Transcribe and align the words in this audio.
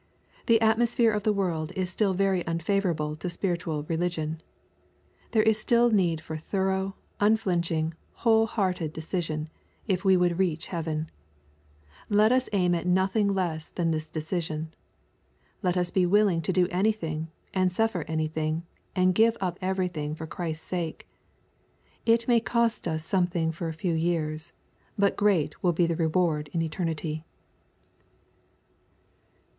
The 0.47 0.59
atmosphere 0.61 1.11
of 1.11 1.21
the 1.21 1.31
world 1.31 1.71
is 1.73 1.91
still 1.91 2.15
very 2.15 2.43
unfavorable 2.47 3.15
to 3.17 3.29
spiritual 3.29 3.83
religion. 3.83 4.41
There 5.29 5.43
is 5.43 5.59
still 5.59 5.91
need. 5.91 6.21
for 6.21 6.37
thorough, 6.37 6.95
un 7.19 7.37
flinching, 7.37 7.93
whole 8.25 8.47
hearted 8.47 8.93
decision, 8.93 9.47
if 9.87 10.03
we 10.03 10.17
would 10.17 10.39
reach 10.39 10.65
heaven. 10.73 11.11
Let 12.09 12.31
us 12.31 12.49
aim 12.51 12.73
at 12.73 12.87
nothing 12.87 13.27
less 13.27 13.69
than 13.69 13.91
this 13.91 14.09
decision. 14.09 14.73
Let 15.61 15.77
us 15.77 15.91
be 15.91 16.07
willing 16.07 16.41
to 16.41 16.51
do 16.51 16.67
anything, 16.71 17.27
and 17.53 17.71
suffer 17.71 18.03
anything: 18.07 18.63
and 18.95 19.13
give 19.13 19.37
up 19.39 19.59
everything 19.61 20.15
for 20.15 20.25
Christ's 20.25 20.65
sake. 20.65 21.07
It 22.07 22.27
may 22.27 22.39
cost 22.39 22.87
us 22.87 23.05
something 23.05 23.51
for 23.51 23.67
a 23.67 23.71
few 23.73 23.93
years, 23.93 24.51
but 24.97 25.15
great 25.15 25.61
will 25.61 25.73
bo 25.73 25.85
the 25.85 25.95
re 25.95 26.07
ward 26.07 26.49
in 26.53 26.63
eternity. 26.63 27.23